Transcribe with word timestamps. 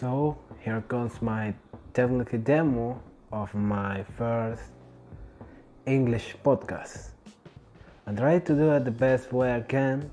So 0.00 0.38
here 0.64 0.82
comes 0.88 1.20
my 1.20 1.52
technical 1.92 2.38
demo 2.38 3.02
of 3.32 3.54
my 3.54 4.02
first 4.16 4.62
English 5.84 6.36
podcast. 6.42 7.10
I 8.06 8.14
try 8.14 8.38
to 8.38 8.54
do 8.54 8.70
it 8.70 8.86
the 8.86 8.90
best 8.90 9.30
way 9.30 9.54
I 9.54 9.60
can 9.60 10.10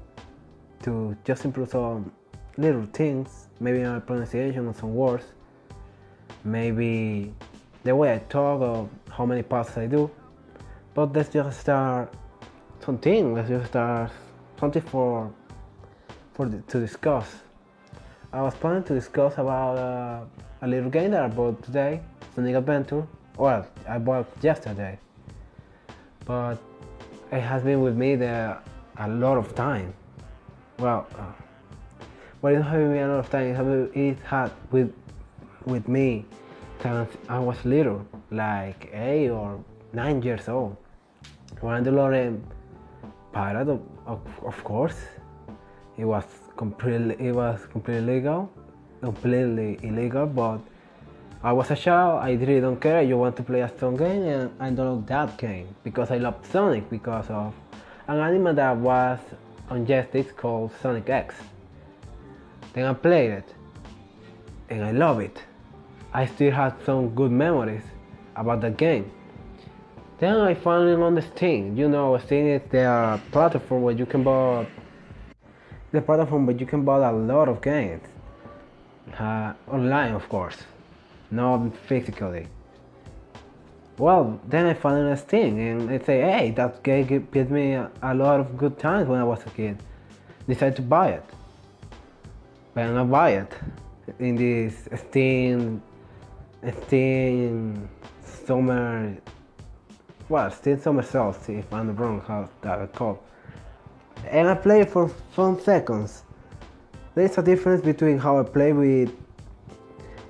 to 0.84 1.16
just 1.24 1.46
improve 1.46 1.70
some 1.70 2.12
little 2.58 2.86
things, 2.92 3.48
maybe 3.62 3.80
my 3.80 4.00
pronunciation 4.00 4.68
of 4.68 4.76
some 4.76 4.94
words, 4.94 5.24
maybe 6.44 7.34
the 7.86 7.96
way 7.96 8.14
I 8.14 8.18
talk 8.28 8.60
or 8.60 8.90
how 9.10 9.26
many 9.26 9.42
passes 9.42 9.78
I 9.78 9.88
do. 9.88 10.12
But 10.96 11.14
let's 11.14 11.30
just 11.30 11.62
start 11.62 12.14
something. 12.84 13.34
Let's 13.34 13.48
just 13.48 13.68
start 13.68 14.12
something 14.60 14.82
for 14.82 15.32
for 16.34 16.50
the, 16.50 16.58
to 16.58 16.82
discuss. 16.82 17.47
I 18.34 18.42
was 18.42 18.54
planning 18.56 18.84
to 18.84 18.94
discuss 18.94 19.34
about 19.38 19.78
uh, 19.78 20.26
a 20.62 20.68
little 20.68 20.90
game 20.90 21.12
that 21.12 21.24
I 21.24 21.28
bought 21.30 21.64
today, 21.64 22.02
Sonic 22.36 22.56
Adventure. 22.56 23.08
Well, 23.38 23.66
I 23.88 24.00
bought 24.00 24.28
yesterday, 24.42 25.00
but 26.26 26.58
it 27.32 27.40
has 27.40 27.64
been 27.64 27.82
with 27.82 27.96
me 27.96 28.16
there 28.16 28.62
a 28.98 29.08
lot 29.08 29.38
of 29.38 29.56
time. 29.56 29.94
Well, 30.78 31.08
uh, 31.18 31.24
well, 32.42 32.54
it 32.54 32.62
having 32.62 32.92
me 32.92 33.00
a 33.00 33.08
lot 33.08 33.20
of 33.20 33.30
time. 33.30 33.56
It, 33.56 33.96
it 33.96 34.18
had 34.26 34.52
with 34.72 34.94
with 35.66 35.88
me 35.88 36.26
since 36.82 37.10
I 37.30 37.40
was 37.40 37.64
little, 37.64 38.06
like 38.30 38.90
eight 38.94 39.30
or 39.30 39.64
nine 39.94 40.22
years 40.22 40.50
old. 40.50 40.76
When 41.62 41.82
the 41.84 41.92
Lorem 41.92 42.42
pirate, 43.32 43.70
of, 43.70 43.82
of, 44.06 44.20
of 44.46 44.64
course, 44.66 45.00
it 45.98 46.06
was 46.06 46.26
completely 46.58 47.16
it 47.20 47.34
was 47.34 47.66
completely 47.72 48.16
legal, 48.16 48.52
completely 49.02 49.80
illegal. 49.84 50.26
But 50.26 50.60
I 51.44 51.54
was 51.54 51.72
a 51.72 51.76
child. 51.76 52.24
I 52.24 52.32
really 52.32 52.60
don't 52.60 52.82
care. 52.82 53.02
You 53.04 53.18
want 53.18 53.38
to 53.38 53.44
play 53.44 53.62
a 53.62 53.72
Sonic 53.80 54.00
game, 54.00 54.24
and 54.24 54.52
I 54.60 54.72
don't 54.72 55.06
download 55.06 55.08
that 55.08 55.38
game 55.38 55.76
because 55.84 56.12
I 56.12 56.18
love 56.18 56.36
Sonic 56.52 56.90
because 56.90 57.30
of 57.30 57.54
an 58.08 58.20
anime 58.20 58.56
that 58.56 58.76
was 58.76 59.20
on 59.70 59.86
Jetix 59.86 60.36
called 60.36 60.72
Sonic 60.82 61.10
X. 61.10 61.36
Then 62.74 62.86
I 62.86 62.94
played 62.94 63.32
it, 63.32 63.54
and 64.70 64.84
I 64.84 64.92
love 64.92 65.20
it. 65.20 65.44
I 66.14 66.26
still 66.26 66.52
have 66.52 66.76
some 66.86 67.10
good 67.10 67.32
memories 67.32 67.84
about 68.36 68.62
the 68.62 68.72
game. 68.72 69.12
Then 70.20 70.38
I 70.38 70.56
finally 70.56 71.00
on 71.02 71.14
the 71.14 71.22
Steam. 71.22 71.78
You 71.78 71.88
know, 71.90 72.18
Steam 72.18 72.48
is 72.48 72.62
the 72.72 73.20
platform 73.32 73.84
where 73.84 73.94
you 73.94 74.08
can 74.08 74.24
buy 74.24 74.66
the 75.92 76.02
platform 76.02 76.46
but 76.46 76.60
you 76.60 76.66
can 76.66 76.84
buy 76.84 76.98
a 77.08 77.12
lot 77.12 77.48
of 77.48 77.62
games 77.62 78.04
uh, 79.20 79.54
online, 79.68 80.14
of 80.14 80.28
course, 80.30 80.58
not 81.32 81.76
physically. 81.88 82.48
Well, 83.98 84.40
then 84.48 84.68
I 84.68 84.74
found 84.74 85.08
on 85.08 85.18
Steam 85.18 85.58
and 85.58 85.90
I 85.90 85.98
say, 86.00 86.22
hey, 86.22 86.52
that 86.52 86.84
game 86.84 87.28
gives 87.32 87.50
me 87.50 87.74
a, 87.74 87.90
a 88.02 88.14
lot 88.14 88.40
of 88.40 88.58
good 88.58 88.78
times 88.78 89.08
when 89.08 89.20
I 89.20 89.24
was 89.24 89.44
a 89.46 89.50
kid. 89.50 89.82
Decided 90.48 90.76
to 90.76 90.82
buy 90.84 91.10
it. 91.10 91.26
But 92.74 92.86
I 92.86 92.92
not 92.92 93.10
buy 93.10 93.32
it 93.32 93.52
in 94.20 94.36
this 94.36 94.88
Steam, 95.10 95.82
Steam 96.86 97.90
summer, 98.24 99.18
well, 100.30 100.52
Steam 100.52 100.80
summer 100.80 101.02
sales, 101.02 101.38
if 101.50 101.74
I'm 101.74 101.96
wrong 101.96 102.22
how 102.28 102.50
that 102.62 102.80
I 102.80 102.86
call. 102.86 103.24
And 104.26 104.48
I 104.48 104.56
play 104.56 104.84
for 104.86 105.12
some 105.36 105.60
seconds. 105.60 106.24
There's 107.16 107.38
a 107.38 107.42
difference 107.42 107.82
between 107.82 108.18
how 108.18 108.40
I 108.40 108.44
play 108.44 108.74
with 108.74 109.12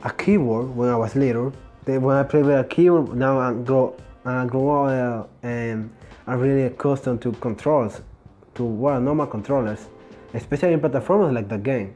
a 0.03 0.11
keyboard 0.11 0.75
when 0.75 0.89
I 0.89 0.95
was 0.95 1.16
little. 1.16 1.53
Then 1.85 2.02
when 2.02 2.17
I 2.17 2.23
play 2.23 2.43
with 2.43 2.59
a 2.59 2.63
keyboard, 2.63 3.15
now 3.15 3.39
I 3.39 3.53
grow, 3.53 3.95
I 4.25 4.45
grow 4.45 4.85
up 4.85 5.30
uh, 5.43 5.47
and 5.47 5.89
I'm 6.25 6.39
really 6.39 6.64
accustomed 6.64 7.21
to 7.21 7.31
controls, 7.33 8.02
to 8.55 8.64
what 8.64 8.92
well, 8.92 9.02
normal 9.02 9.27
controllers, 9.27 9.87
especially 10.33 10.73
in 10.73 10.81
platformers 10.81 11.33
like 11.33 11.47
the 11.47 11.58
game. 11.58 11.95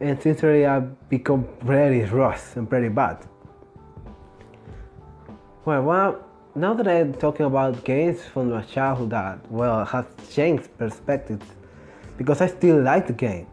And 0.00 0.20
sincerely, 0.20 0.64
I've 0.64 1.08
become 1.10 1.46
very 1.62 2.02
rust 2.04 2.56
and 2.56 2.68
pretty 2.68 2.88
bad. 2.88 3.18
Well, 5.66 5.82
well, 5.82 6.29
now 6.54 6.74
that 6.74 6.88
I'm 6.88 7.14
talking 7.14 7.46
about 7.46 7.84
games 7.84 8.22
from 8.22 8.50
my 8.50 8.62
childhood 8.62 9.10
that 9.10 9.50
well 9.50 9.84
has 9.84 10.06
changed 10.32 10.68
perspectives 10.78 11.46
because 12.16 12.40
I 12.40 12.48
still 12.48 12.82
like 12.82 13.06
the 13.06 13.12
game. 13.12 13.46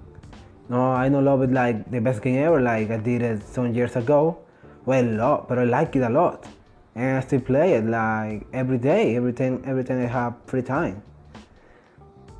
No, 0.69 0.91
I 0.91 1.07
don't 1.07 1.23
love 1.23 1.41
it 1.43 1.51
like 1.51 1.89
the 1.91 2.01
best 2.01 2.21
game 2.21 2.43
ever, 2.43 2.59
like 2.59 2.89
I 2.89 2.97
did 2.97 3.21
it 3.21 3.43
some 3.43 3.73
years 3.73 3.95
ago. 3.95 4.39
Well, 4.85 5.45
but 5.47 5.59
I 5.59 5.63
like 5.63 5.95
it 5.95 6.01
a 6.01 6.09
lot, 6.09 6.47
and 6.95 7.17
I 7.17 7.19
still 7.21 7.41
play 7.41 7.73
it 7.73 7.85
like 7.85 8.47
every 8.51 8.77
day, 8.77 9.15
every 9.15 9.33
time, 9.33 9.61
every 9.65 9.83
time 9.83 10.01
I 10.01 10.07
have 10.07 10.35
free 10.45 10.61
time. 10.61 11.03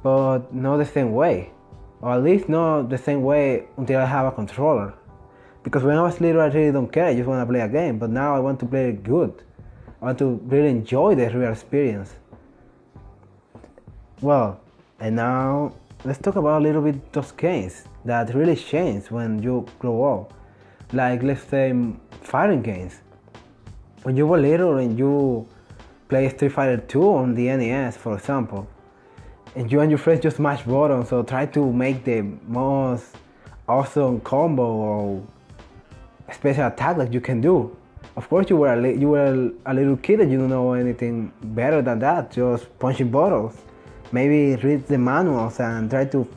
But 0.02 0.54
not 0.54 0.78
the 0.78 0.86
same 0.86 1.14
way, 1.14 1.52
or 2.02 2.14
at 2.14 2.24
least 2.24 2.50
not 2.50 2.90
the 2.90 2.98
same 2.98 3.22
way 3.22 3.68
until 3.78 4.02
I 4.02 4.06
have 4.06 4.26
a 4.26 4.32
controller. 4.32 4.94
Because 5.64 5.84
when 5.84 5.98
I 5.98 6.02
was 6.02 6.20
little, 6.22 6.42
I 6.42 6.48
really 6.48 6.72
don't 6.72 6.92
care. 6.92 7.06
I 7.06 7.16
just 7.16 7.28
want 7.28 7.42
to 7.42 7.52
play 7.52 7.60
a 7.60 7.68
game. 7.68 8.00
But 8.00 8.10
now 8.10 8.36
I 8.36 8.40
want 8.40 8.60
to 8.62 8.66
play 8.66 8.90
it 8.90 9.04
good. 9.04 9.44
I 10.00 10.06
want 10.06 10.20
to 10.20 10.40
really 10.46 10.70
enjoy 10.70 11.16
the 11.16 11.30
real 11.32 11.52
experience. 11.52 12.14
Well, 14.22 14.60
and 15.00 15.16
now 15.16 15.74
let's 16.06 16.20
talk 16.20 16.36
about 16.36 16.62
a 16.62 16.64
little 16.64 16.84
bit 16.84 17.12
those 17.12 17.32
games 17.32 17.86
that 18.06 18.34
really 18.36 18.56
change 18.56 19.10
when 19.10 19.42
you 19.42 19.66
grow 19.80 20.22
up. 20.22 20.34
Like 20.94 21.24
let's 21.24 21.44
say 21.44 21.74
fighting 22.22 22.62
games. 22.62 23.02
When 24.04 24.16
you 24.16 24.28
were 24.28 24.38
little 24.38 24.78
and 24.78 24.98
you 25.00 25.48
play 26.10 26.30
Street 26.30 26.52
Fighter 26.52 26.78
2 26.78 27.16
on 27.16 27.34
the 27.34 27.48
NES, 27.48 27.98
for 27.98 28.14
example, 28.14 28.68
and 29.56 29.72
you 29.72 29.80
and 29.80 29.90
your 29.90 29.98
friends 29.98 30.22
just 30.22 30.40
mash 30.40 30.62
buttons 30.62 31.12
or 31.12 31.24
try 31.24 31.48
to 31.48 31.74
make 31.74 32.04
the 32.04 32.22
most 32.48 33.16
awesome 33.68 34.20
combo 34.22 34.64
or 34.64 35.28
special 36.32 36.68
attack 36.68 36.98
that 36.98 37.12
you 37.12 37.20
can 37.20 37.42
do 37.42 37.76
of 38.16 38.30
course, 38.30 38.50
you 38.50 38.58
were 38.58 38.74
a, 38.74 38.94
you 38.94 39.10
were 39.10 39.52
a 39.66 39.74
little 39.74 39.98
kid 39.98 40.22
and 40.22 40.32
you 40.32 40.38
don't 40.40 40.50
know 40.50 40.74
anything 40.74 41.32
better 41.44 41.82
than 41.82 42.00
that. 42.00 42.32
Just 42.32 42.78
punching 42.80 43.10
bottles. 43.10 43.56
Maybe 44.12 44.56
read 44.62 44.88
the 44.88 44.98
manuals 44.98 45.60
and 45.60 45.90
try 45.90 46.06
to 46.06 46.28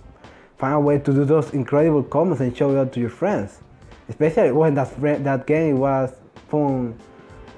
find 0.58 0.74
a 0.74 0.80
way 0.80 0.98
to 0.98 1.12
do 1.12 1.24
those 1.24 1.52
incredible 1.54 2.02
combos 2.02 2.40
and 2.40 2.54
show 2.56 2.70
it 2.72 2.78
out 2.78 2.92
to 2.92 3.00
your 3.00 3.10
friends. 3.10 3.60
Especially 4.08 4.52
when 4.52 4.74
that 4.74 4.88
friend, 4.88 5.24
that 5.24 5.46
game 5.46 5.78
was 5.78 6.12
from 6.48 6.94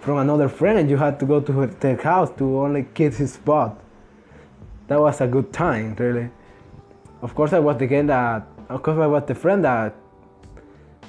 from 0.01 0.19
another 0.19 0.49
friend 0.49 0.81
and 0.81 0.91
you 0.91 0.97
had 0.97 1.19
to 1.21 1.25
go 1.25 1.41
to 1.41 1.67
their 1.79 1.97
house 1.97 2.29
to 2.37 2.59
only 2.59 2.85
kiss 2.93 3.19
his 3.19 3.35
spot. 3.35 3.81
That 4.89 5.01
was 5.01 5.21
a 5.21 5.29
good 5.29 5.53
time, 5.53 5.95
really. 5.95 6.29
Of 7.23 7.35
course, 7.35 7.53
I 7.53 7.61
was 7.61 7.79
the 7.79 7.87
game 7.87 8.09
that. 8.09 8.47
Of 8.69 8.83
course, 8.83 8.99
I 8.99 9.07
was 9.07 9.25
the 9.27 9.35
friend 9.35 9.65
that 9.65 9.95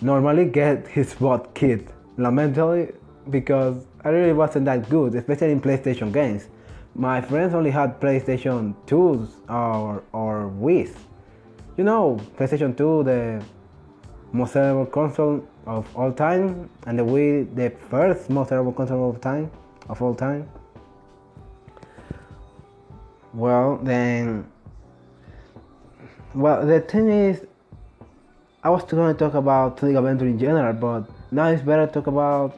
normally 0.02 0.46
get 0.46 0.88
his 0.88 1.09
spot 1.09 1.53
kid. 1.53 1.92
Lamentably, 2.18 2.91
because 3.29 3.85
I 4.03 4.09
really 4.09 4.34
wasn't 4.34 4.66
that 4.66 4.90
good, 4.90 5.16
especially 5.16 5.51
in 5.51 5.62
PlayStation 5.62 6.12
games. 6.13 6.47
My 6.96 7.22
friends 7.22 7.53
only 7.53 7.72
had 7.72 8.00
PlayStation 8.00 8.75
2s 8.85 9.29
or, 9.50 10.03
or 10.12 10.52
Wii's. 10.52 10.96
You 11.78 11.84
know, 11.84 12.19
PlayStation 12.38 12.78
2, 12.78 13.03
the 13.03 13.44
most 14.31 14.53
valuable 14.53 14.85
console 14.85 15.47
of 15.66 15.88
all 15.96 16.12
time, 16.12 16.69
and 16.85 17.00
the 17.00 17.03
Wii, 17.03 17.56
the 17.56 17.72
first 17.90 18.29
most 18.29 18.50
valuable 18.50 18.73
console 18.73 19.09
of 19.09 19.22
time, 19.22 19.50
of 19.90 20.02
all 20.02 20.13
time. 20.13 20.47
Well, 23.34 23.79
then, 23.81 24.46
well, 26.35 26.66
the 26.66 26.81
thing 26.81 27.09
is, 27.09 27.46
I 28.66 28.69
was 28.69 28.81
going 28.85 29.13
to 29.13 29.19
talk 29.19 29.34
about 29.34 29.78
Sonic 29.78 29.97
Adventure 29.97 30.26
in 30.26 30.40
general, 30.40 30.72
but 30.72 31.03
now 31.34 31.47
it's 31.47 31.61
better 31.61 31.85
to 31.85 31.91
talk 31.91 32.08
about 32.08 32.58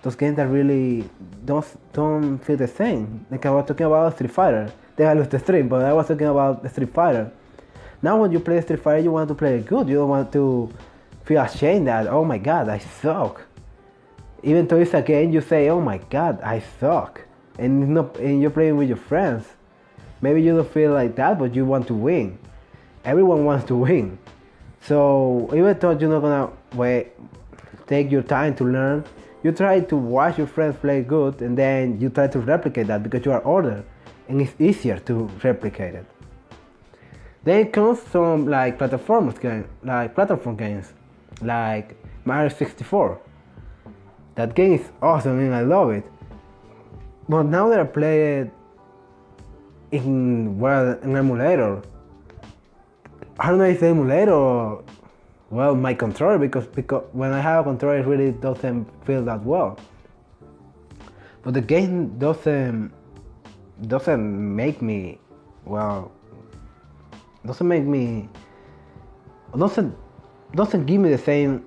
those 0.00 0.14
games 0.14 0.36
that 0.36 0.46
really 0.46 1.10
don't 1.44 1.66
don't 1.92 2.38
feel 2.38 2.56
the 2.56 2.68
same. 2.68 3.26
Like 3.32 3.44
I 3.44 3.50
was 3.50 3.66
talking 3.66 3.86
about 3.86 4.14
Street 4.14 4.30
Fighter. 4.30 4.72
They 4.94 5.04
I 5.04 5.12
lost 5.12 5.32
the 5.32 5.40
stream, 5.40 5.66
but 5.68 5.84
I 5.84 5.92
was 5.92 6.06
talking 6.06 6.28
about 6.28 6.70
Street 6.70 6.94
Fighter. 6.94 7.32
Now 8.00 8.20
when 8.20 8.30
you 8.30 8.38
play 8.38 8.60
Street 8.60 8.80
Fighter, 8.80 9.00
you 9.00 9.10
want 9.10 9.26
to 9.26 9.34
play 9.34 9.58
good. 9.58 9.88
You 9.88 9.96
don't 9.96 10.08
want 10.08 10.32
to 10.34 10.72
feel 11.24 11.42
ashamed 11.42 11.88
that 11.88 12.06
oh 12.06 12.24
my 12.24 12.38
god, 12.38 12.68
I 12.68 12.78
suck. 12.78 13.42
Even 14.44 14.68
though 14.68 14.78
it's 14.78 14.94
a 14.94 15.02
game, 15.02 15.32
you 15.32 15.40
say 15.40 15.68
oh 15.68 15.80
my 15.80 15.98
god, 15.98 16.40
I 16.42 16.62
suck, 16.78 17.22
and 17.58 17.92
not, 17.92 18.16
and 18.18 18.40
you're 18.40 18.52
playing 18.52 18.76
with 18.76 18.86
your 18.86 18.98
friends. 18.98 19.46
Maybe 20.20 20.42
you 20.42 20.54
don't 20.54 20.70
feel 20.70 20.92
like 20.92 21.16
that, 21.16 21.40
but 21.40 21.56
you 21.56 21.64
want 21.64 21.88
to 21.88 21.94
win. 21.94 22.38
Everyone 23.04 23.44
wants 23.44 23.64
to 23.66 23.74
win. 23.74 24.16
So 24.80 25.50
even 25.52 25.78
though 25.78 25.90
you're 25.90 26.10
not 26.10 26.20
gonna 26.20 26.50
wait, 26.74 27.12
take 27.86 28.10
your 28.10 28.22
time 28.22 28.54
to 28.56 28.64
learn 28.64 29.04
you 29.42 29.52
try 29.52 29.80
to 29.80 29.96
watch 29.96 30.36
your 30.36 30.46
friends 30.46 30.76
play 30.76 31.02
good 31.02 31.40
and 31.40 31.56
then 31.56 31.98
you 32.00 32.10
try 32.10 32.26
to 32.26 32.38
replicate 32.40 32.86
that 32.88 33.02
because 33.02 33.24
you 33.24 33.32
are 33.32 33.42
older 33.44 33.84
and 34.28 34.40
it's 34.40 34.52
easier 34.60 34.98
to 34.98 35.30
replicate 35.42 35.94
it. 35.94 36.06
Then 37.42 37.72
comes 37.72 38.02
some 38.02 38.46
like 38.46 38.76
platform 38.76 39.30
games, 39.30 39.66
like 39.82 40.14
platform 40.14 40.56
games, 40.56 40.92
like 41.40 41.96
Mario 42.24 42.50
64. 42.50 43.18
That 44.34 44.54
game 44.54 44.74
is 44.74 44.86
awesome 45.00 45.38
and 45.38 45.54
I 45.54 45.62
love 45.62 45.90
it. 45.90 46.04
But 47.28 47.44
now 47.44 47.68
that 47.70 47.80
I 47.80 47.84
play 47.84 48.40
it 48.40 48.50
in 49.90 50.58
well 50.58 50.98
an 51.02 51.16
emulator, 51.16 51.80
I 53.40 53.48
don't 53.48 53.56
know 53.56 53.64
if 53.64 53.80
the 53.80 53.86
emulator 53.86 54.32
or 54.32 54.84
well 55.48 55.74
my 55.74 55.94
controller 55.94 56.36
because 56.36 56.66
because 56.66 57.04
when 57.12 57.32
I 57.32 57.40
have 57.40 57.66
a 57.66 57.70
controller 57.70 58.00
it 58.00 58.06
really 58.06 58.32
doesn't 58.32 58.86
feel 59.06 59.24
that 59.24 59.42
well. 59.42 59.78
But 61.42 61.54
the 61.54 61.62
game 61.62 62.18
doesn't 62.18 62.92
doesn't 63.86 64.56
make 64.56 64.82
me 64.82 65.18
well 65.64 66.12
doesn't 67.46 67.66
make 67.66 67.84
me 67.84 68.28
doesn't 69.56 69.96
doesn't 70.54 70.84
give 70.84 71.00
me 71.00 71.08
the 71.08 71.18
same 71.18 71.64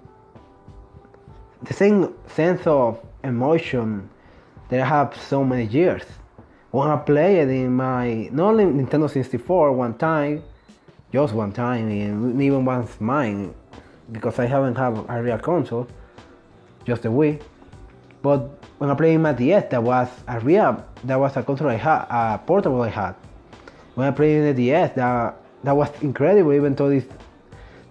the 1.64 1.74
same 1.74 2.14
sense 2.28 2.68
of 2.68 3.04
emotion 3.24 4.08
that 4.70 4.80
I 4.80 4.86
have 4.86 5.18
so 5.18 5.44
many 5.44 5.66
years. 5.66 6.04
When 6.70 6.88
I 6.88 6.98
played 6.98 7.48
in 7.48 7.74
my 7.76 8.30
not 8.32 8.52
only 8.52 8.66
Nintendo 8.66 9.10
64 9.10 9.72
one 9.72 9.98
time, 9.98 10.44
just 11.14 11.34
one 11.34 11.52
time, 11.52 11.90
and 11.90 12.42
even 12.42 12.66
once 12.66 13.00
mine, 13.00 13.54
because 14.12 14.40
I 14.40 14.48
haven't 14.48 14.76
had 14.76 14.98
a 15.08 15.22
real 15.22 15.38
console, 15.38 15.88
just 16.86 17.06
a 17.06 17.10
Wii. 17.10 17.40
But 18.24 18.40
when 18.80 18.90
I 18.90 18.96
played 18.96 19.14
in 19.14 19.22
my 19.22 19.34
DS, 19.34 19.70
that 19.70 19.84
was 19.84 20.10
a 20.28 20.40
real, 20.40 20.84
that 21.04 21.20
was 21.20 21.38
a 21.38 21.44
console 21.44 21.70
I 21.70 21.76
had, 21.76 22.08
a 22.10 22.40
portable 22.40 22.82
I 22.82 22.90
had. 22.90 23.14
When 23.94 24.08
I 24.08 24.12
played 24.12 24.38
in 24.38 24.46
the 24.46 24.54
DS, 24.56 24.96
that 24.96 25.36
that 25.64 25.78
was 25.78 25.90
incredible, 26.02 26.52
even 26.52 26.74
though 26.74 26.90
this, 26.90 27.06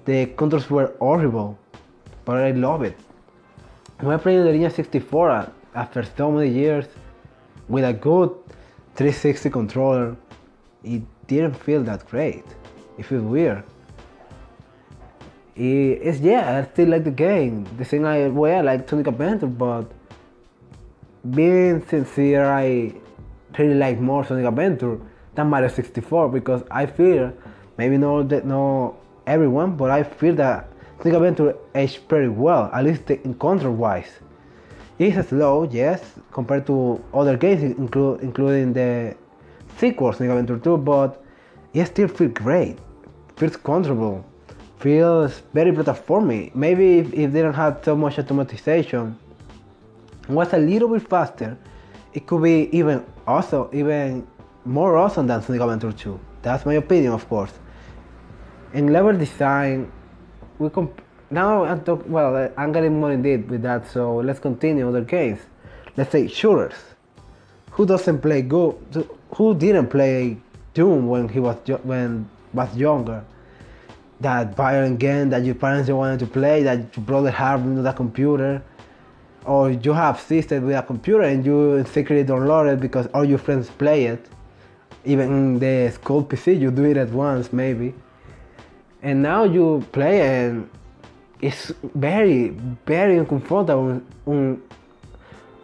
the 0.04 0.26
controls 0.26 0.68
were 0.68 0.92
horrible, 0.98 1.56
but 2.24 2.38
I 2.38 2.50
love 2.50 2.82
it. 2.82 2.98
When 4.00 4.12
I 4.12 4.18
played 4.18 4.38
in 4.38 4.46
the 4.46 4.52
Nintendo 4.52 4.74
64 4.74 5.30
uh, 5.30 5.50
after 5.76 6.02
so 6.02 6.32
many 6.32 6.50
years 6.50 6.86
with 7.68 7.84
a 7.84 7.92
good 7.92 8.30
360 8.96 9.48
controller, 9.50 10.16
it 10.82 11.02
didn't 11.28 11.54
feel 11.54 11.84
that 11.84 12.04
great. 12.10 12.44
It 13.02 13.06
feels 13.06 13.24
weird. 13.24 13.64
it's 15.56 16.20
yeah, 16.20 16.58
I 16.58 16.72
still 16.72 16.90
like 16.90 17.02
the 17.02 17.10
game. 17.10 17.66
The 17.76 17.84
same 17.84 18.02
way 18.36 18.54
I 18.54 18.60
like 18.60 18.88
Sonic 18.88 19.08
Adventure, 19.08 19.48
but 19.48 19.90
being 21.28 21.84
sincere, 21.88 22.44
I 22.44 22.94
really 23.58 23.74
like 23.74 23.98
more 23.98 24.24
Sonic 24.24 24.46
Adventure 24.46 25.00
than 25.34 25.48
Mario 25.48 25.66
64 25.66 26.28
because 26.28 26.62
I 26.70 26.86
feel 26.86 27.32
maybe 27.76 27.96
not 27.96 28.28
that 28.28 28.46
no 28.46 28.94
everyone, 29.26 29.74
but 29.76 29.90
I 29.90 30.04
feel 30.04 30.36
that 30.36 30.68
Sonic 30.98 31.14
Adventure 31.14 31.56
aged 31.74 32.06
pretty 32.06 32.28
well, 32.28 32.70
at 32.72 32.84
least 32.84 33.10
in 33.10 33.34
control 33.34 33.74
wise. 33.74 34.12
It's 35.00 35.28
slow, 35.28 35.64
yes, 35.64 36.00
compared 36.30 36.68
to 36.68 37.02
other 37.12 37.36
games, 37.36 37.64
include, 37.64 38.20
including 38.20 38.72
the 38.72 39.16
sequel 39.76 40.12
Sonic 40.12 40.30
Adventure 40.30 40.62
2, 40.62 40.76
but 40.76 41.18
it 41.74 41.86
still 41.86 42.06
feels 42.08 42.32
great, 42.32 42.78
feels 43.42 43.56
comfortable, 43.56 44.24
feels 44.78 45.42
very 45.52 45.72
platformy. 45.72 46.54
Maybe 46.54 46.98
if, 46.98 47.12
if 47.12 47.32
they 47.32 47.42
don't 47.42 47.54
have 47.54 47.80
so 47.84 47.96
much 47.96 48.14
automatization, 48.16 49.16
was 50.28 50.52
a 50.52 50.58
little 50.58 50.88
bit 50.88 51.08
faster, 51.08 51.58
it 52.14 52.24
could 52.28 52.40
be 52.44 52.68
even 52.70 53.04
also 53.26 53.68
even 53.72 54.24
more 54.64 54.96
awesome 54.96 55.26
than 55.26 55.42
Sonic 55.42 55.60
Adventure 55.60 55.90
2. 55.90 56.20
That's 56.42 56.64
my 56.64 56.74
opinion, 56.74 57.14
of 57.14 57.28
course. 57.28 57.52
In 58.74 58.92
level 58.92 59.18
design, 59.18 59.90
we 60.60 60.70
comp- 60.70 61.02
now 61.30 61.64
I'm 61.64 61.80
talk- 61.82 62.04
well, 62.06 62.52
I'm 62.56 62.70
getting 62.70 63.00
more 63.00 63.10
in 63.10 63.22
depth 63.22 63.48
with 63.48 63.62
that. 63.62 63.90
So 63.90 64.18
let's 64.18 64.38
continue 64.38 64.86
other 64.88 65.02
games. 65.02 65.40
Let's 65.96 66.12
say 66.12 66.28
shooters. 66.28 66.78
Who 67.72 67.86
doesn't 67.86 68.20
play 68.20 68.42
go? 68.42 68.78
Who 69.34 69.54
didn't 69.56 69.88
play 69.88 70.36
Doom 70.74 71.08
when 71.08 71.28
he 71.28 71.40
was 71.40 71.56
when 71.82 72.28
was 72.52 72.76
younger? 72.76 73.24
That 74.20 74.54
violent 74.56 74.98
game 74.98 75.30
that 75.30 75.44
your 75.44 75.54
parents 75.54 75.90
wanted 75.90 76.20
to 76.20 76.26
play, 76.26 76.62
that 76.62 76.96
your 76.96 77.04
brother 77.04 77.30
had 77.30 77.54
on 77.54 77.82
the 77.82 77.92
computer 77.92 78.62
or 79.44 79.70
you 79.70 79.92
have 79.92 80.20
system 80.20 80.66
with 80.66 80.76
a 80.76 80.82
computer 80.82 81.22
and 81.22 81.44
you 81.44 81.84
secretly 81.84 82.24
download 82.24 82.72
it 82.72 82.80
because 82.80 83.08
all 83.08 83.24
your 83.24 83.38
friends 83.38 83.68
play 83.70 84.06
it. 84.06 84.26
Even 85.04 85.58
the 85.58 85.90
school 85.90 86.24
PC, 86.24 86.60
you 86.60 86.70
do 86.70 86.84
it 86.84 86.96
at 86.96 87.10
once 87.10 87.52
maybe. 87.52 87.94
And 89.02 89.22
now 89.22 89.44
you 89.44 89.84
play 89.90 90.20
and 90.20 90.70
it's 91.40 91.72
very, 91.94 92.50
very 92.86 93.18
uncomfortable. 93.18 94.00
Um, 94.26 94.62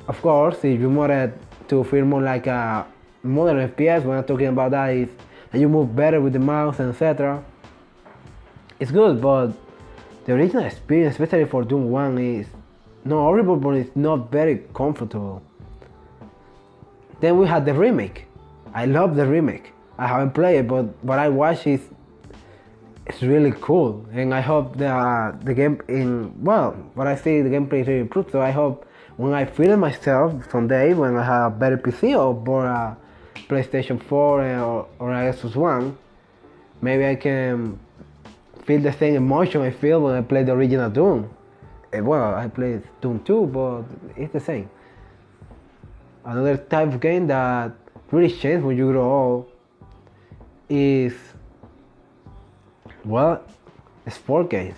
of 0.09 0.21
course, 0.21 0.65
if 0.65 0.81
you 0.81 0.91
wanted 0.91 1.35
to 1.69 1.85
feel 1.85 2.05
more 2.05 2.23
like 2.23 2.49
a 2.49 2.85
modern 3.23 3.69
FPS, 3.69 4.05
when 4.05 4.19
I'm 4.19 4.25
talking 4.25 4.49
about 4.49 4.73
that 4.73 4.89
is 4.89 5.09
and 5.53 5.61
you 5.61 5.69
move 5.69 5.95
better 5.95 6.21
with 6.21 6.33
the 6.33 6.39
mouse 6.39 6.79
and 6.79 6.91
etc. 6.91 7.45
It's 8.81 8.91
good, 8.91 9.21
but 9.21 9.53
the 10.25 10.35
original 10.35 10.65
experience, 10.65 11.15
especially 11.15 11.47
for 11.47 11.65
Doom 11.65 11.91
1, 11.91 12.19
is 12.19 12.47
not 13.05 13.21
horrible, 13.21 13.57
but 13.57 13.71
it's 13.71 13.97
not 13.97 14.31
very 14.31 14.65
comfortable. 14.75 15.43
Then 17.21 17.39
we 17.39 17.47
had 17.47 17.65
the 17.65 17.75
remake. 17.75 18.27
I 18.75 18.87
love 18.87 19.17
the 19.17 19.27
remake. 19.27 19.73
I 19.97 20.07
haven't 20.07 20.33
played 20.33 20.59
it, 20.59 20.69
but 20.69 20.85
what 21.03 21.19
I 21.19 21.29
watch 21.29 21.67
is 21.67 21.81
it's 23.07 23.23
really 23.23 23.53
cool, 23.61 24.07
and 24.13 24.35
I 24.35 24.41
hope 24.43 24.77
the 24.77 24.89
uh, 24.89 25.33
the 25.43 25.55
game 25.55 25.81
in 25.89 26.45
well, 26.45 26.73
what 26.95 27.07
I 27.07 27.17
see 27.17 27.41
the 27.41 27.49
gameplay 27.49 27.81
is 27.81 27.89
really 27.89 28.01
improved. 28.01 28.31
So 28.31 28.41
I 28.41 28.51
hope 28.51 28.87
when 29.17 29.33
I 29.33 29.47
feel 29.47 29.77
myself 29.77 30.49
someday, 30.53 30.93
when 30.95 31.17
I 31.17 31.25
have 31.25 31.53
a 31.53 31.57
better 31.57 31.79
PC 31.79 32.15
or 32.17 32.67
a 32.67 32.97
PlayStation 33.49 34.03
4 34.03 34.43
or, 34.61 34.89
or 34.99 35.13
a 35.13 35.33
Xbox 35.33 35.57
One, 35.57 35.97
maybe 36.81 37.07
I 37.07 37.15
can 37.15 37.79
feel 38.65 38.81
the 38.81 38.93
same 38.93 39.15
emotion 39.15 39.63
I 39.63 39.71
feel 39.71 40.01
when 40.01 40.15
I 40.15 40.23
play 40.23 40.43
the 40.45 40.53
original 40.53 40.91
Doom. 40.91 41.31
Eh, 41.93 42.01
well, 42.01 42.35
I 42.35 42.49
played 42.49 42.83
Doom 43.01 43.21
2, 43.25 43.47
but 43.47 43.83
it's 44.17 44.33
the 44.33 44.41
same. 44.41 44.69
Another 46.25 46.57
type 46.57 46.89
of 46.89 47.01
game 47.01 47.27
that 47.29 47.73
really 48.11 48.29
changes 48.29 48.63
when 48.63 48.77
you 48.77 48.91
grow 48.93 49.11
old 49.11 49.53
is, 50.69 51.15
well, 53.05 53.43
sport 54.09 54.51
games. 54.51 54.77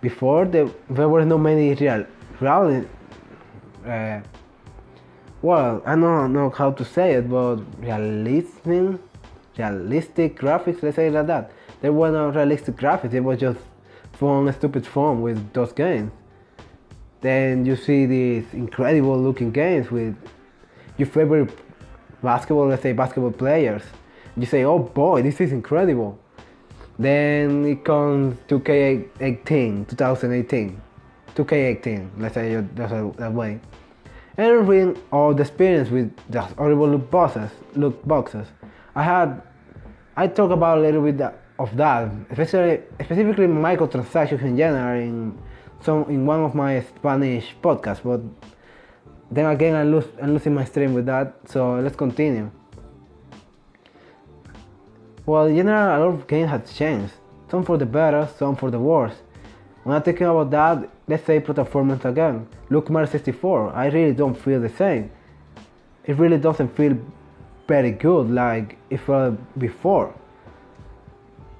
Before, 0.00 0.44
the, 0.44 0.72
there 0.90 1.08
were 1.08 1.24
not 1.24 1.38
many 1.38 1.74
real, 1.74 2.04
real 2.40 2.84
uh, 3.86 4.20
well, 5.42 5.82
I 5.84 5.96
don't 5.96 6.32
know 6.32 6.50
how 6.50 6.70
to 6.70 6.84
say 6.84 7.14
it, 7.14 7.28
but 7.28 7.56
realistic, 7.78 9.00
realistic 9.58 10.38
graphics, 10.38 10.82
let's 10.82 10.96
say 10.96 11.10
like 11.10 11.26
that. 11.26 11.50
There 11.80 11.92
were 11.92 12.12
no 12.12 12.28
realistic 12.28 12.76
graphics, 12.76 13.12
it 13.12 13.20
was 13.20 13.40
just 13.40 13.58
fun, 14.12 14.52
stupid 14.52 14.86
fun 14.86 15.20
with 15.20 15.52
those 15.52 15.72
games. 15.72 16.12
Then 17.20 17.66
you 17.66 17.74
see 17.74 18.06
these 18.06 18.44
incredible 18.52 19.18
looking 19.20 19.50
games 19.50 19.90
with 19.90 20.16
your 20.96 21.06
favorite 21.06 21.50
basketball, 22.22 22.68
let's 22.68 22.82
say 22.82 22.92
basketball 22.92 23.32
players. 23.32 23.82
You 24.36 24.46
say, 24.46 24.64
oh 24.64 24.78
boy, 24.78 25.22
this 25.22 25.40
is 25.40 25.52
incredible. 25.52 26.18
Then 26.98 27.64
it 27.64 27.84
comes 27.84 28.38
2K18, 28.48 29.88
2018, 29.88 30.80
2K18, 31.34 32.10
let's 32.18 32.34
say 32.34 32.54
that 32.54 33.32
way. 33.32 33.60
And 34.36 34.66
reading 34.66 35.02
all 35.12 35.34
the 35.34 35.42
experience 35.42 35.90
with 35.90 36.10
the 36.30 36.40
horrible 36.40 36.88
loot 36.88 37.10
boxes, 37.10 37.50
loot 37.74 38.06
boxes. 38.08 38.48
I 38.94 39.02
had, 39.02 39.42
I 40.16 40.26
talk 40.26 40.50
about 40.50 40.78
a 40.78 40.80
little 40.80 41.02
bit 41.02 41.20
of 41.58 41.76
that, 41.76 42.10
especially 42.30 42.80
specifically 43.04 43.46
microtransactions 43.46 44.42
in 44.42 44.56
general 44.56 45.00
in 45.00 45.38
some 45.80 46.04
in 46.08 46.24
one 46.24 46.40
of 46.40 46.54
my 46.54 46.80
Spanish 46.80 47.54
podcasts. 47.62 48.02
But 48.02 48.20
then 49.30 49.46
again, 49.46 49.74
I 49.74 49.82
lose 49.82 50.06
I'm 50.20 50.32
losing 50.32 50.54
my 50.54 50.64
stream 50.64 50.94
with 50.94 51.06
that. 51.06 51.34
So 51.46 51.80
let's 51.80 51.96
continue. 51.96 52.50
Well, 55.26 55.46
in 55.46 55.56
general, 55.56 55.96
a 55.96 55.98
lot 56.04 56.14
of 56.14 56.26
games 56.26 56.50
have 56.50 56.74
changed. 56.74 57.12
Some 57.50 57.64
for 57.64 57.76
the 57.76 57.86
better, 57.86 58.28
some 58.38 58.56
for 58.56 58.70
the 58.70 58.80
worse. 58.80 59.14
When 59.84 59.94
I'm 59.94 60.02
thinking 60.02 60.26
about 60.26 60.50
that, 60.50 60.90
let's 61.08 61.24
say 61.24 61.40
performance 61.40 62.04
again. 62.04 62.46
Look 62.70 62.90
Mario 62.90 63.08
64, 63.08 63.72
I 63.72 63.86
really 63.86 64.14
don't 64.14 64.34
feel 64.34 64.60
the 64.60 64.68
same. 64.68 65.10
It 66.04 66.16
really 66.16 66.38
doesn't 66.38 66.76
feel 66.76 66.96
very 67.68 67.92
good 67.92 68.30
like 68.30 68.78
it 68.90 68.98
felt 68.98 69.36
before. 69.58 70.14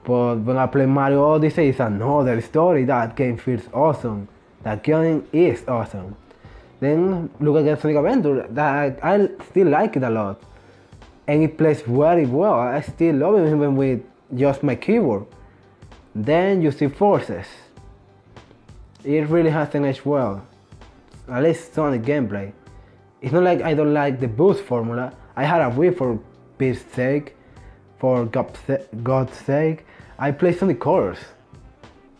But 0.05 0.37
when 0.39 0.57
I 0.57 0.67
play 0.67 0.87
Mario 0.87 1.25
Odyssey, 1.25 1.69
it's 1.69 1.81
another 1.81 2.41
story. 2.41 2.85
That 2.85 3.15
game 3.15 3.37
feels 3.37 3.69
awesome. 3.73 4.29
That 4.65 4.83
game 4.83 5.29
is 5.33 5.65
awesome. 5.69 6.17
Then 6.81 7.31
look 7.39 7.65
at 7.65 7.81
Sonic 7.81 7.97
Adventure. 7.97 8.47
That 8.51 8.99
I 9.03 9.29
still 9.49 9.69
like 9.69 9.97
it 9.97 10.03
a 10.03 10.11
lot, 10.11 10.43
and 11.29 11.45
it 11.45 11.57
plays 11.57 11.83
very 11.83 12.27
well. 12.27 12.55
I 12.55 12.81
still 12.81 13.15
love 13.15 13.37
it 13.37 13.47
even 13.47 13.77
with 13.77 14.03
just 14.35 14.65
my 14.65 14.75
keyboard. 14.75 15.27
Then 16.15 16.61
you 16.63 16.73
see 16.73 16.89
Forces. 16.89 17.47
It 19.05 19.29
really 19.29 19.51
hasn't 19.51 19.85
aged 19.85 20.05
well. 20.05 20.47
At 21.29 21.43
least 21.43 21.75
Sonic 21.75 22.03
gameplay. 22.03 22.53
It's 23.21 23.33
not 23.33 23.43
like 23.43 23.63
I 23.63 23.75
don't 23.75 23.95
like 23.95 24.21
the 24.21 24.29
boost 24.29 24.63
formula. 24.65 25.13
I 25.37 25.45
had 25.45 25.61
a 25.61 25.71
Wii 25.71 25.97
for 25.97 26.19
peace 26.59 26.85
sake, 26.93 27.37
for 27.99 28.27
God's 28.27 29.37
sake. 29.37 29.87
I 30.19 30.31
play 30.31 30.53
Sonic 30.53 30.81
Colors. 30.81 31.19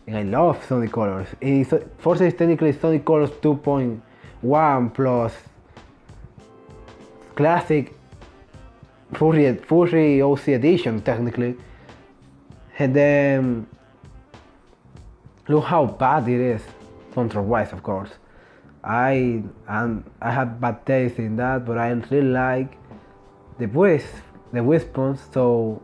And 0.07 0.17
I 0.17 0.23
love 0.23 0.63
Sonic 0.65 0.91
Colors. 0.91 1.27
It's, 1.39 1.73
Forces 1.99 2.33
is 2.33 2.37
technically 2.37 2.73
Sonic 2.73 3.05
Colors 3.05 3.29
2.1 3.29 4.93
plus 4.93 5.33
classic 7.35 7.93
Fury, 9.13 9.55
Fury 9.55 10.21
OC 10.21 10.47
edition 10.49 11.01
technically. 11.01 11.55
And 12.79 12.93
then 12.93 13.67
look 15.47 15.65
how 15.65 15.85
bad 15.85 16.27
it 16.27 16.39
is, 16.39 16.61
control 17.13 17.45
wise 17.45 17.73
of 17.73 17.83
course. 17.83 18.09
I 18.83 19.43
and 19.67 20.03
I 20.21 20.31
have 20.31 20.59
bad 20.59 20.85
taste 20.85 21.17
in 21.17 21.37
that, 21.37 21.65
but 21.65 21.77
I 21.77 21.89
really 21.91 22.27
like 22.27 22.77
the 23.57 23.67
voice, 23.67 24.07
the 24.51 24.61
response. 24.61 25.21
So 25.31 25.81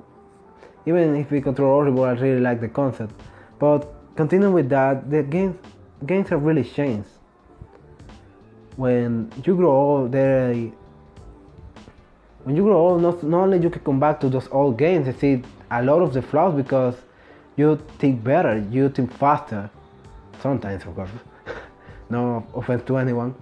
even 0.86 1.16
if 1.16 1.32
we 1.32 1.42
control 1.42 1.72
horrible, 1.72 2.04
I 2.04 2.12
really 2.12 2.42
like 2.42 2.60
the 2.60 2.68
concept. 2.68 3.14
But 3.58 3.88
continuing 4.16 4.54
with 4.54 4.70
that, 4.70 5.10
the 5.10 5.24
games 5.24 5.56
games 6.06 6.30
have 6.30 6.44
really 6.44 6.64
changed. 6.64 7.10
When 8.76 9.32
you 9.46 9.56
grow 9.56 9.72
old, 9.72 10.12
they 10.12 10.72
when 12.44 12.56
you 12.56 12.64
grow 12.64 12.78
old, 12.78 13.02
not, 13.02 13.22
not 13.24 13.42
only 13.44 13.60
you 13.60 13.70
can 13.70 13.82
come 13.82 14.00
back 14.00 14.20
to 14.22 14.30
those 14.30 14.48
old 14.52 14.78
games 14.78 15.08
and 15.08 15.18
see 15.18 15.44
a 15.70 15.84
lot 15.84 16.02
of 16.02 16.14
the 16.14 16.22
flaws 16.22 16.56
because 16.56 16.96
you 17.60 17.78
think 17.98 18.24
better, 18.24 18.66
you 18.72 18.88
think 18.88 19.12
faster. 19.12 19.70
Sometimes, 20.42 20.86
of 20.86 20.96
course. 20.96 21.10
no 22.10 22.48
offense 22.56 22.84
to 22.88 22.96
anyone. 22.96 23.36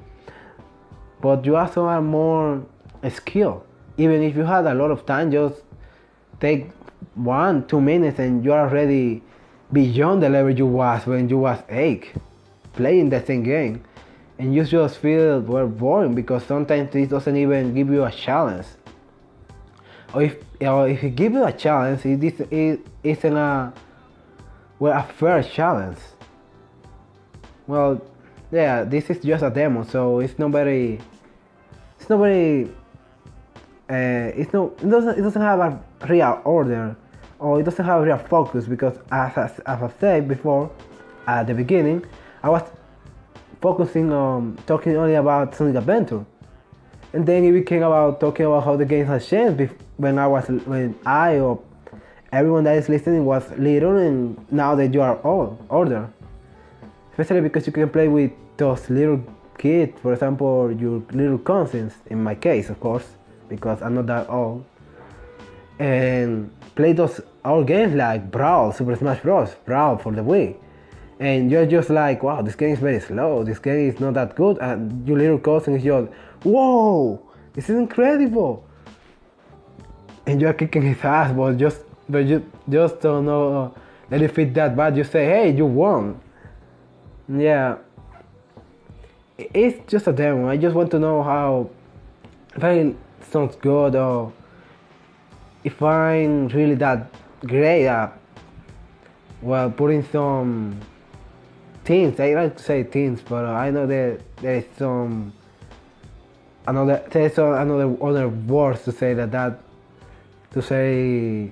But 1.21 1.45
you 1.45 1.55
also 1.55 1.85
are 1.85 2.01
more 2.01 2.65
skilled. 3.09 3.63
Even 3.97 4.23
if 4.23 4.35
you 4.35 4.43
had 4.43 4.65
a 4.65 4.73
lot 4.73 4.89
of 4.89 5.05
time, 5.05 5.31
just 5.31 5.61
take 6.39 6.71
one, 7.13 7.67
two 7.67 7.79
minutes 7.79 8.17
and 8.17 8.43
you 8.43 8.53
are 8.53 8.67
already 8.67 9.21
beyond 9.71 10.23
the 10.23 10.29
level 10.29 10.51
you 10.51 10.65
was 10.65 11.05
when 11.05 11.29
you 11.29 11.37
was 11.37 11.59
eight, 11.69 12.11
playing 12.73 13.09
the 13.09 13.23
same 13.23 13.43
game. 13.43 13.83
And 14.39 14.53
you 14.53 14.63
just 14.63 14.97
feel 14.97 15.41
well 15.41 15.67
boring 15.67 16.15
because 16.15 16.43
sometimes 16.43 16.91
this 16.91 17.07
doesn't 17.09 17.37
even 17.37 17.75
give 17.75 17.89
you 17.89 18.03
a 18.03 18.11
challenge. 18.11 18.65
Or 20.13 20.23
if 20.23 20.37
or 20.61 20.87
if 20.87 21.03
it 21.03 21.15
gives 21.15 21.35
you 21.35 21.43
a 21.43 21.51
challenge, 21.51 22.05
it, 22.05 22.51
it 22.51 22.79
isn't 23.03 23.37
a 23.37 23.73
well 24.79 24.97
a 24.97 25.03
fair 25.03 25.43
challenge. 25.43 25.99
Well, 27.65 28.01
yeah, 28.51 28.83
this 28.83 29.09
is 29.09 29.19
just 29.19 29.43
a 29.43 29.49
demo, 29.49 29.83
so 29.83 30.19
it's 30.19 30.33
very, 30.33 30.99
it's 31.99 32.05
very, 32.07 32.65
uh, 33.89 34.31
it's 34.35 34.53
no, 34.53 34.73
it 34.81 34.89
doesn't, 34.89 35.19
it 35.19 35.21
doesn't 35.21 35.41
have 35.41 35.59
a 35.59 35.83
real 36.07 36.41
order, 36.45 36.95
or 37.39 37.59
it 37.59 37.63
doesn't 37.63 37.83
have 37.83 38.01
a 38.01 38.05
real 38.05 38.17
focus 38.17 38.65
because 38.65 38.97
as, 39.11 39.37
as, 39.37 39.59
as 39.59 39.83
I 39.83 39.91
said 39.99 40.27
before, 40.27 40.71
at 41.27 41.47
the 41.47 41.53
beginning, 41.53 42.05
I 42.41 42.49
was 42.49 42.63
focusing 43.61 44.13
on 44.13 44.57
talking 44.65 44.95
only 44.95 45.15
about 45.15 45.53
Sonic 45.55 45.75
Adventure, 45.75 46.25
and 47.11 47.25
then 47.25 47.43
it 47.43 47.51
became 47.51 47.83
about 47.83 48.21
talking 48.21 48.45
about 48.45 48.63
how 48.63 48.77
the 48.77 48.85
game 48.85 49.07
has 49.07 49.27
changed 49.27 49.73
when 49.97 50.17
I 50.17 50.27
was 50.27 50.47
when 50.47 50.97
I 51.05 51.39
or 51.39 51.61
everyone 52.31 52.63
that 52.65 52.77
is 52.77 52.89
listening 52.89 53.25
was 53.25 53.49
little, 53.57 53.97
and 53.97 54.51
now 54.51 54.75
that 54.75 54.93
you 54.93 55.01
are 55.01 55.19
old, 55.25 55.57
older 55.69 56.09
especially 57.17 57.41
because 57.41 57.65
you 57.65 57.73
can 57.73 57.89
play 57.89 58.07
with 58.07 58.31
those 58.57 58.87
little 58.91 59.19
kids, 59.57 59.99
for 60.01 60.13
example, 60.13 60.71
your 60.71 61.01
little 61.11 61.39
cousins, 61.39 61.93
in 62.11 62.23
my 62.23 62.35
case, 62.35 62.69
of 62.69 62.79
course, 62.79 63.05
because 63.49 63.81
I'm 63.81 63.95
not 63.95 64.05
that 64.05 64.29
old, 64.29 64.63
and 65.79 66.51
play 66.75 66.93
those 66.93 67.19
old 67.43 67.65
games 67.65 67.95
like 67.95 68.29
Brawl, 68.29 68.71
Super 68.71 68.95
Smash 68.95 69.21
Bros., 69.21 69.55
Brawl 69.65 69.97
for 69.97 70.11
the 70.11 70.21
Wii. 70.21 70.57
And 71.19 71.49
you're 71.49 71.65
just 71.65 71.89
like, 71.89 72.21
wow, 72.21 72.43
this 72.43 72.53
game 72.53 72.73
is 72.73 72.79
very 72.79 72.99
slow, 72.99 73.43
this 73.43 73.57
game 73.57 73.89
is 73.89 73.99
not 73.99 74.13
that 74.13 74.35
good, 74.35 74.59
and 74.59 75.07
your 75.07 75.17
little 75.17 75.39
cousin 75.39 75.75
is 75.75 75.83
just, 75.83 76.11
whoa, 76.43 77.19
this 77.53 77.67
is 77.67 77.77
incredible. 77.77 78.63
And 80.27 80.39
you're 80.39 80.53
kicking 80.53 80.83
his 80.83 81.03
ass, 81.03 81.33
but 81.35 81.57
just, 81.57 81.79
but 82.09 82.25
you 82.25 82.49
just 82.69 83.01
don't 83.01 83.25
know, 83.25 83.63
uh, 83.63 83.79
let 84.09 84.21
it 84.21 84.33
fit 84.33 84.53
that 84.53 84.75
bad. 84.75 84.95
You 84.97 85.03
say, 85.03 85.25
hey, 85.25 85.55
you 85.55 85.65
won. 85.65 86.19
Yeah. 87.27 87.77
It's 89.37 89.79
just 89.91 90.07
a 90.07 90.13
demo. 90.13 90.49
I 90.49 90.57
just 90.57 90.75
want 90.75 90.91
to 90.91 90.99
know 90.99 91.21
how 91.21 91.69
if 92.57 92.63
it 92.63 92.95
sounds 93.29 93.55
good 93.57 93.95
or 93.95 94.33
if 95.63 95.81
i'm 95.81 96.47
really 96.49 96.75
that 96.75 97.07
great 97.41 97.85
at 97.85 98.17
well 99.41 99.69
putting 99.69 100.03
some 100.03 100.79
things 101.83 102.19
i 102.19 102.33
like 102.33 102.57
to 102.57 102.63
say 102.63 102.83
things 102.83 103.21
but 103.21 103.45
i 103.45 103.69
know 103.69 103.85
that 103.85 104.19
there 104.37 104.55
is 104.55 104.65
some 104.77 105.31
another 106.65 107.03
there's 107.11 107.37
another 107.37 107.95
other 108.01 108.27
words 108.27 108.83
to 108.83 108.91
say 108.91 109.13
that 109.13 109.31
that 109.31 109.59
to 110.51 110.61
say 110.61 111.51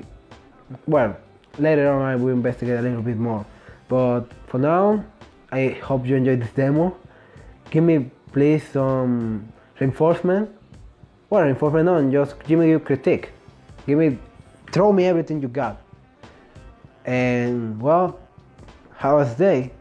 well 0.87 1.15
later 1.57 1.89
on 1.91 2.01
i 2.01 2.15
will 2.15 2.33
investigate 2.33 2.79
a 2.79 2.81
little 2.81 3.01
bit 3.01 3.17
more 3.17 3.45
but 3.87 4.25
for 4.47 4.57
now 4.57 5.03
I 5.51 5.69
hope 5.69 6.05
you 6.05 6.17
enjoyed 6.17 6.41
this 6.41 6.51
demo. 6.51 6.97
Give 7.69 7.83
me 7.83 8.11
please 8.33 8.63
some 8.73 9.47
reinforcement. 9.79 10.49
Well, 11.29 11.43
reinforcement 11.43 11.87
on, 11.87 12.11
just 12.11 12.37
give 12.43 12.59
me 12.59 12.69
your 12.69 12.81
critique. 12.81 13.31
Give 13.87 13.97
me, 13.97 14.17
throw 14.71 14.91
me 14.91 15.05
everything 15.05 15.41
you 15.41 15.47
got. 15.47 15.81
And 17.05 17.81
well, 17.81 18.19
how 18.97 19.15
was 19.17 19.35
the 19.35 19.43
day? 19.43 19.71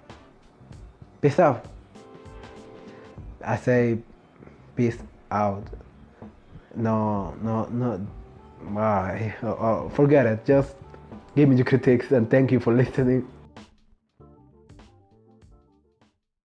Peace 1.21 1.41
out. 1.41 1.64
I 3.45 3.57
say 3.57 3.99
peace 4.76 4.99
out. 5.31 5.64
No, 6.76 7.35
no, 7.43 7.64
no. 7.67 8.07
Oh, 9.42 9.56
oh, 9.61 9.88
forget 9.94 10.26
it. 10.26 10.44
Just 10.44 10.75
give 11.37 11.49
me 11.49 11.56
the 11.56 11.64
critiques 11.64 12.11
and 12.12 12.30
thank 12.30 12.50
you 12.52 12.61
for 12.61 12.73
listening. 12.75 13.28